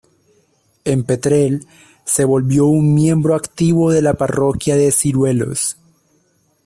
En 0.83 1.03
Petrel, 1.03 1.67
se 2.05 2.25
volvió 2.25 2.65
un 2.65 2.95
miembro 2.95 3.35
activo 3.35 3.91
de 3.91 4.01
la 4.01 4.15
parroquia 4.15 4.75
de 4.75 4.91
Ciruelos. 4.91 5.77